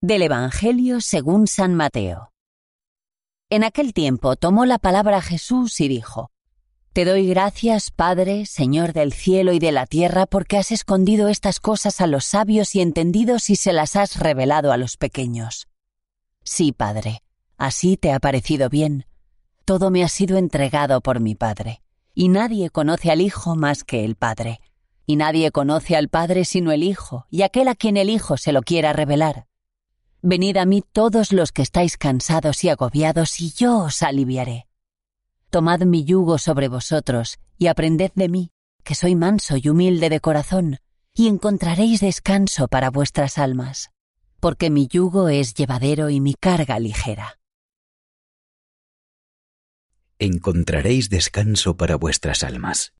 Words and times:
Del 0.00 0.22
Evangelio 0.22 1.00
según 1.00 1.46
San 1.46 1.74
Mateo. 1.74 2.32
En 3.48 3.62
aquel 3.62 3.92
tiempo 3.92 4.34
tomó 4.34 4.66
la 4.66 4.78
palabra 4.78 5.22
Jesús 5.22 5.80
y 5.80 5.86
dijo, 5.86 6.30
Te 6.92 7.04
doy 7.04 7.28
gracias, 7.28 7.90
Padre, 7.90 8.44
Señor 8.44 8.92
del 8.92 9.12
cielo 9.12 9.52
y 9.52 9.60
de 9.60 9.70
la 9.70 9.86
tierra, 9.86 10.26
porque 10.26 10.56
has 10.56 10.72
escondido 10.72 11.28
estas 11.28 11.60
cosas 11.60 12.00
a 12.00 12.08
los 12.08 12.24
sabios 12.24 12.74
y 12.74 12.80
entendidos 12.80 13.50
y 13.50 13.56
se 13.56 13.72
las 13.72 13.94
has 13.94 14.18
revelado 14.18 14.72
a 14.72 14.76
los 14.76 14.96
pequeños. 14.96 15.68
Sí, 16.42 16.72
Padre, 16.72 17.22
así 17.56 17.96
te 17.96 18.12
ha 18.12 18.18
parecido 18.18 18.68
bien. 18.68 19.06
Todo 19.64 19.90
me 19.90 20.02
ha 20.02 20.08
sido 20.08 20.38
entregado 20.38 21.00
por 21.00 21.20
mi 21.20 21.36
Padre, 21.36 21.82
y 22.14 22.28
nadie 22.28 22.70
conoce 22.70 23.12
al 23.12 23.20
Hijo 23.20 23.54
más 23.54 23.84
que 23.84 24.04
el 24.04 24.16
Padre, 24.16 24.60
y 25.06 25.16
nadie 25.16 25.52
conoce 25.52 25.96
al 25.96 26.08
Padre 26.08 26.44
sino 26.44 26.72
el 26.72 26.82
Hijo, 26.82 27.26
y 27.30 27.42
aquel 27.42 27.68
a 27.68 27.74
quien 27.76 27.96
el 27.96 28.10
Hijo 28.10 28.36
se 28.36 28.52
lo 28.52 28.62
quiera 28.62 28.92
revelar. 28.92 29.46
Venid 30.20 30.56
a 30.56 30.66
mí 30.66 30.82
todos 30.82 31.32
los 31.32 31.52
que 31.52 31.62
estáis 31.62 31.96
cansados 31.96 32.64
y 32.64 32.68
agobiados, 32.68 33.40
y 33.40 33.52
yo 33.52 33.78
os 33.78 34.02
aliviaré. 34.02 34.66
Tomad 35.50 35.82
mi 35.82 36.04
yugo 36.04 36.38
sobre 36.38 36.66
vosotros 36.66 37.38
y 37.56 37.68
aprended 37.68 38.10
de 38.16 38.28
mí, 38.28 38.50
que 38.82 38.96
soy 38.96 39.14
manso 39.14 39.56
y 39.56 39.68
humilde 39.68 40.10
de 40.10 40.20
corazón, 40.20 40.78
y 41.14 41.28
encontraréis 41.28 42.00
descanso 42.00 42.66
para 42.66 42.90
vuestras 42.90 43.38
almas, 43.38 43.90
porque 44.40 44.68
mi 44.68 44.88
yugo 44.88 45.28
es 45.28 45.54
llevadero 45.54 46.10
y 46.10 46.20
mi 46.20 46.34
carga 46.34 46.78
ligera. 46.80 47.38
Encontraréis 50.18 51.08
descanso 51.10 51.76
para 51.76 51.96
vuestras 51.96 52.42
almas. 52.42 52.95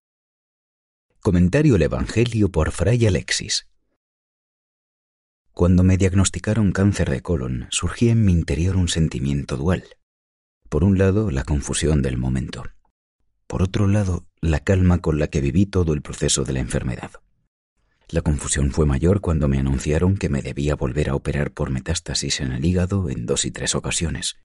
Comentario 1.27 1.75
el 1.75 1.83
Evangelio 1.83 2.53
por 2.53 2.71
Fray 2.71 3.05
Alexis. 3.05 3.67
Cuando 5.51 5.83
me 5.83 5.97
diagnosticaron 5.97 6.71
cáncer 6.71 7.11
de 7.11 7.21
colon, 7.21 7.67
surgía 7.71 8.13
en 8.13 8.25
mi 8.25 8.31
interior 8.31 8.77
un 8.77 8.87
sentimiento 8.87 9.57
dual. 9.57 9.83
Por 10.69 10.85
un 10.85 10.99
lado, 10.99 11.33
la 11.33 11.43
confusión 11.43 12.01
del 12.01 12.17
momento. 12.17 12.63
Por 13.49 13.65
otro 13.65 13.89
lado, 13.89 14.25
la 14.41 14.61
calma 14.61 15.01
con 15.01 15.19
la 15.19 15.27
que 15.27 15.41
viví 15.41 15.67
todo 15.67 15.95
el 15.95 16.01
proceso 16.01 16.45
de 16.45 16.53
la 16.53 16.61
enfermedad. 16.61 17.11
La 18.09 18.23
confusión 18.23 18.71
fue 18.71 18.87
mayor 18.87 19.21
cuando 19.21 19.49
me 19.49 19.59
anunciaron 19.59 20.17
que 20.19 20.29
me 20.29 20.43
debía 20.43 20.77
volver 20.77 21.11
a 21.11 21.17
operar 21.17 21.51
por 21.51 21.71
metástasis 21.71 22.41
en 22.41 22.53
el 22.53 22.65
hígado 22.65 23.11
en 23.11 23.27
dos 23.27 23.47
y 23.47 23.51
tres 23.51 23.75
ocasiones. 23.75 24.37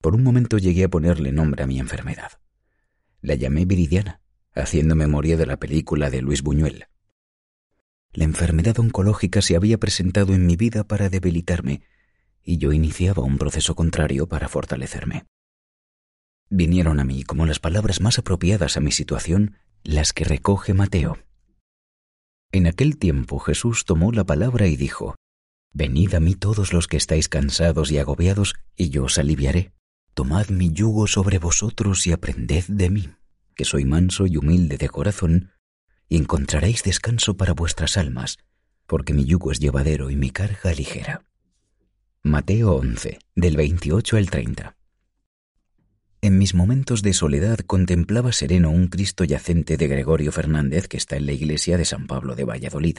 Por 0.00 0.16
un 0.16 0.24
momento 0.24 0.58
llegué 0.58 0.82
a 0.82 0.90
ponerle 0.90 1.30
nombre 1.30 1.62
a 1.62 1.68
mi 1.68 1.78
enfermedad. 1.78 2.32
La 3.20 3.36
llamé 3.36 3.64
Viridiana, 3.64 4.23
haciendo 4.54 4.94
memoria 4.94 5.36
de 5.36 5.46
la 5.46 5.58
película 5.58 6.10
de 6.10 6.22
Luis 6.22 6.42
Buñuel. 6.42 6.86
La 8.12 8.24
enfermedad 8.24 8.78
oncológica 8.78 9.42
se 9.42 9.56
había 9.56 9.78
presentado 9.78 10.34
en 10.34 10.46
mi 10.46 10.56
vida 10.56 10.84
para 10.84 11.08
debilitarme 11.08 11.82
y 12.44 12.58
yo 12.58 12.72
iniciaba 12.72 13.22
un 13.22 13.38
proceso 13.38 13.74
contrario 13.74 14.28
para 14.28 14.48
fortalecerme. 14.48 15.24
Vinieron 16.50 17.00
a 17.00 17.04
mí 17.04 17.24
como 17.24 17.46
las 17.46 17.58
palabras 17.58 18.00
más 18.00 18.18
apropiadas 18.18 18.76
a 18.76 18.80
mi 18.80 18.92
situación, 18.92 19.56
las 19.82 20.12
que 20.12 20.24
recoge 20.24 20.74
Mateo. 20.74 21.18
En 22.52 22.66
aquel 22.66 22.98
tiempo 22.98 23.38
Jesús 23.38 23.84
tomó 23.84 24.12
la 24.12 24.24
palabra 24.24 24.66
y 24.66 24.76
dijo, 24.76 25.16
Venid 25.72 26.14
a 26.14 26.20
mí 26.20 26.36
todos 26.36 26.72
los 26.72 26.86
que 26.86 26.96
estáis 26.96 27.28
cansados 27.28 27.90
y 27.90 27.98
agobiados, 27.98 28.54
y 28.76 28.90
yo 28.90 29.04
os 29.04 29.18
aliviaré. 29.18 29.72
Tomad 30.12 30.50
mi 30.50 30.70
yugo 30.70 31.08
sobre 31.08 31.38
vosotros 31.38 32.06
y 32.06 32.12
aprended 32.12 32.64
de 32.68 32.90
mí, 32.90 33.08
que 33.54 33.64
soy 33.64 33.84
manso 33.84 34.26
y 34.26 34.36
humilde 34.36 34.76
de 34.76 34.88
corazón, 34.88 35.50
y 36.08 36.16
encontraréis 36.16 36.82
descanso 36.82 37.36
para 37.36 37.54
vuestras 37.54 37.96
almas, 37.96 38.38
porque 38.86 39.14
mi 39.14 39.24
yugo 39.24 39.52
es 39.52 39.60
llevadero 39.60 40.10
y 40.10 40.16
mi 40.16 40.30
carga 40.30 40.72
ligera. 40.72 41.24
Mateo 42.22 42.76
11, 42.76 43.18
del 43.34 43.56
28 43.56 44.16
al 44.16 44.30
30. 44.30 44.76
En 46.22 46.38
mis 46.38 46.54
momentos 46.54 47.02
de 47.02 47.12
soledad 47.12 47.58
contemplaba 47.58 48.32
sereno 48.32 48.70
un 48.70 48.88
Cristo 48.88 49.24
yacente 49.24 49.76
de 49.76 49.88
Gregorio 49.88 50.32
Fernández 50.32 50.88
que 50.88 50.96
está 50.96 51.16
en 51.16 51.26
la 51.26 51.32
iglesia 51.32 51.76
de 51.76 51.84
San 51.84 52.06
Pablo 52.06 52.34
de 52.34 52.44
Valladolid. 52.44 52.98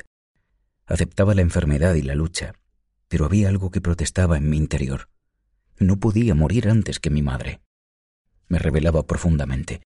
Aceptaba 0.85 1.33
la 1.33 1.41
enfermedad 1.41 1.95
y 1.95 2.03
la 2.03 2.13
lucha, 2.13 2.53
pero 3.07 3.25
había 3.25 3.49
algo 3.49 3.71
que 3.71 3.81
protestaba 3.81 4.37
en 4.37 4.47
mi 4.47 4.57
interior. 4.57 5.09
No 5.79 5.99
podía 5.99 6.35
morir 6.35 6.69
antes 6.69 6.99
que 6.99 7.09
mi 7.09 7.23
madre. 7.23 7.61
Me 8.47 8.59
revelaba 8.59 9.07
profundamente. 9.07 9.81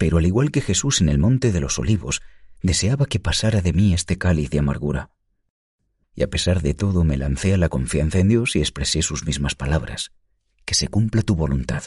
Pero 0.00 0.18
al 0.18 0.26
igual 0.26 0.50
que 0.50 0.62
Jesús 0.62 1.00
en 1.00 1.08
el 1.08 1.18
monte 1.18 1.52
de 1.52 1.60
los 1.60 1.78
olivos, 1.78 2.22
deseaba 2.60 3.06
que 3.06 3.20
pasara 3.20 3.60
de 3.60 3.72
mí 3.72 3.94
este 3.94 4.18
cáliz 4.18 4.50
de 4.50 4.58
amargura 4.58 5.10
y 6.20 6.22
a 6.22 6.28
pesar 6.28 6.60
de 6.60 6.74
todo 6.74 7.02
me 7.02 7.16
lancé 7.16 7.54
a 7.54 7.56
la 7.56 7.70
confianza 7.70 8.18
en 8.18 8.28
Dios 8.28 8.56
y 8.56 8.60
expresé 8.60 9.00
sus 9.00 9.24
mismas 9.24 9.54
palabras, 9.54 10.12
que 10.66 10.74
se 10.74 10.88
cumpla 10.88 11.22
tu 11.22 11.34
voluntad. 11.34 11.84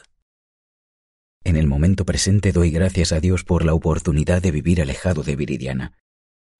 En 1.44 1.56
el 1.56 1.68
momento 1.68 2.06
presente 2.06 2.51
doy 2.51 2.72
gracias 2.72 3.12
a 3.12 3.19
Dios 3.19 3.44
por 3.44 3.66
la 3.66 3.75
oportunidad 3.75 4.41
de 4.41 4.51
vivir 4.51 4.81
alejado 4.81 5.22
de 5.22 5.35
Viridiana, 5.35 5.94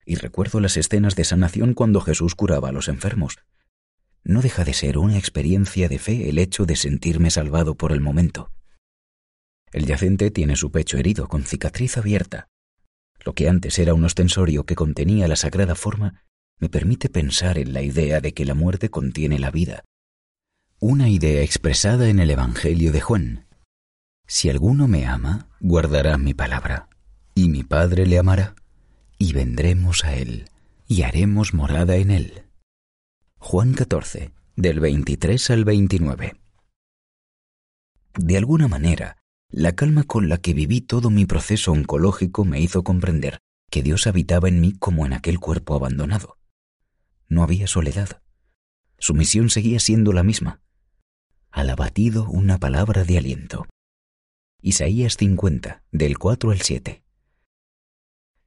y 0.04 0.14
recuerdo 0.16 0.60
las 0.60 0.76
escenas 0.76 1.16
de 1.16 1.24
sanación 1.24 1.74
cuando 1.74 2.00
Jesús 2.00 2.34
curaba 2.34 2.68
a 2.68 2.72
los 2.72 2.88
enfermos. 2.88 3.38
No 4.22 4.40
deja 4.40 4.64
de 4.64 4.74
ser 4.74 4.96
una 4.98 5.18
experiencia 5.18 5.88
de 5.88 5.98
fe 5.98 6.28
el 6.28 6.38
hecho 6.38 6.66
de 6.66 6.76
sentirme 6.76 7.30
salvado 7.30 7.74
por 7.74 7.92
el 7.92 8.00
momento. 8.00 8.52
El 9.74 9.86
yacente 9.86 10.30
tiene 10.30 10.54
su 10.54 10.70
pecho 10.70 10.98
herido 10.98 11.26
con 11.26 11.42
cicatriz 11.42 11.96
abierta. 11.96 12.46
Lo 13.24 13.32
que 13.32 13.48
antes 13.48 13.76
era 13.80 13.92
un 13.92 14.04
ostensorio 14.04 14.62
que 14.66 14.76
contenía 14.76 15.26
la 15.26 15.34
sagrada 15.34 15.74
forma 15.74 16.22
me 16.60 16.68
permite 16.68 17.08
pensar 17.08 17.58
en 17.58 17.72
la 17.72 17.82
idea 17.82 18.20
de 18.20 18.32
que 18.34 18.44
la 18.44 18.54
muerte 18.54 18.88
contiene 18.88 19.40
la 19.40 19.50
vida. 19.50 19.82
Una 20.78 21.08
idea 21.08 21.42
expresada 21.42 22.08
en 22.08 22.20
el 22.20 22.30
Evangelio 22.30 22.92
de 22.92 23.00
Juan. 23.00 23.48
Si 24.28 24.48
alguno 24.48 24.86
me 24.86 25.06
ama, 25.06 25.48
guardará 25.58 26.18
mi 26.18 26.34
palabra, 26.34 26.88
y 27.34 27.48
mi 27.48 27.64
Padre 27.64 28.06
le 28.06 28.20
amará, 28.20 28.54
y 29.18 29.32
vendremos 29.32 30.04
a 30.04 30.14
él, 30.14 30.44
y 30.86 31.02
haremos 31.02 31.52
morada 31.52 31.96
en 31.96 32.12
él. 32.12 32.44
Juan 33.38 33.74
14, 33.74 34.30
del 34.54 34.78
23 34.78 35.50
al 35.50 35.64
29. 35.64 36.36
De 38.16 38.36
alguna 38.36 38.68
manera, 38.68 39.16
la 39.56 39.74
calma 39.74 40.02
con 40.04 40.28
la 40.28 40.38
que 40.38 40.54
viví 40.54 40.80
todo 40.80 41.10
mi 41.10 41.26
proceso 41.26 41.72
oncológico 41.72 42.44
me 42.44 42.60
hizo 42.60 42.82
comprender 42.82 43.38
que 43.70 43.82
Dios 43.82 44.06
habitaba 44.06 44.48
en 44.48 44.60
mí 44.60 44.72
como 44.72 45.06
en 45.06 45.12
aquel 45.12 45.38
cuerpo 45.38 45.74
abandonado 45.74 46.38
no 47.28 47.42
había 47.42 47.66
soledad. 47.66 48.22
Su 48.98 49.14
misión 49.14 49.50
seguía 49.50 49.80
siendo 49.80 50.12
la 50.12 50.22
misma. 50.22 50.60
Al 51.50 51.70
abatido 51.70 52.28
una 52.28 52.58
palabra 52.58 53.04
de 53.04 53.18
aliento. 53.18 53.66
Isaías 54.62 55.16
50, 55.16 55.82
del 55.92 56.18
4 56.18 56.50
al 56.50 56.60
7. 56.60 57.02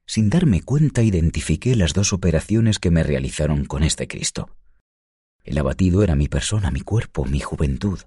Sin 0.06 0.30
darme 0.30 0.62
cuenta 0.62 1.02
identifiqué 1.02 1.76
las 1.76 1.92
dos 1.92 2.12
operaciones 2.12 2.78
que 2.78 2.90
me 2.90 3.02
realizaron 3.02 3.66
con 3.66 3.82
este 3.82 4.08
Cristo. 4.08 4.56
El 5.44 5.58
abatido 5.58 6.02
era 6.02 6.16
mi 6.16 6.28
persona, 6.28 6.70
mi 6.70 6.80
cuerpo, 6.80 7.24
mi 7.24 7.40
juventud. 7.40 8.00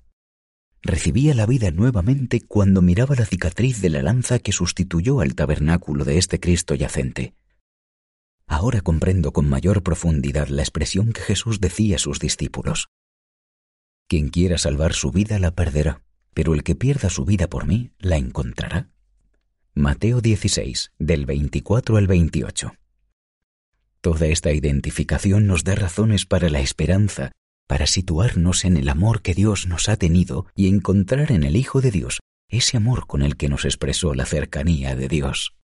Recibía 0.83 1.35
la 1.35 1.45
vida 1.45 1.69
nuevamente 1.69 2.41
cuando 2.41 2.81
miraba 2.81 3.15
la 3.15 3.25
cicatriz 3.25 3.81
de 3.81 3.89
la 3.89 4.01
lanza 4.01 4.39
que 4.39 4.51
sustituyó 4.51 5.21
al 5.21 5.35
tabernáculo 5.35 6.05
de 6.05 6.17
este 6.17 6.39
Cristo 6.39 6.73
yacente. 6.73 7.35
Ahora 8.47 8.81
comprendo 8.81 9.31
con 9.31 9.47
mayor 9.47 9.83
profundidad 9.83 10.47
la 10.47 10.63
expresión 10.63 11.13
que 11.13 11.21
Jesús 11.21 11.61
decía 11.61 11.97
a 11.97 11.99
sus 11.99 12.19
discípulos. 12.19 12.89
Quien 14.07 14.29
quiera 14.29 14.57
salvar 14.57 14.93
su 14.93 15.11
vida 15.11 15.39
la 15.39 15.51
perderá, 15.51 16.03
pero 16.33 16.53
el 16.53 16.63
que 16.63 16.75
pierda 16.75 17.09
su 17.09 17.25
vida 17.25 17.47
por 17.47 17.67
mí 17.67 17.91
la 17.99 18.17
encontrará. 18.17 18.89
Mateo 19.73 20.19
16, 20.19 20.91
del 20.99 21.25
24 21.25 21.95
al 21.95 22.07
28. 22.07 22.73
Toda 24.01 24.27
esta 24.27 24.51
identificación 24.51 25.45
nos 25.45 25.63
da 25.63 25.75
razones 25.75 26.25
para 26.25 26.49
la 26.49 26.59
esperanza, 26.59 27.31
para 27.71 27.87
situarnos 27.87 28.65
en 28.65 28.75
el 28.75 28.89
amor 28.89 29.21
que 29.21 29.33
Dios 29.33 29.65
nos 29.65 29.87
ha 29.87 29.95
tenido 29.95 30.45
y 30.57 30.67
encontrar 30.67 31.31
en 31.31 31.45
el 31.45 31.55
Hijo 31.55 31.79
de 31.79 31.89
Dios 31.89 32.19
ese 32.49 32.75
amor 32.75 33.07
con 33.07 33.21
el 33.21 33.37
que 33.37 33.47
nos 33.47 33.63
expresó 33.63 34.13
la 34.13 34.25
cercanía 34.25 34.93
de 34.93 35.07
Dios. 35.07 35.55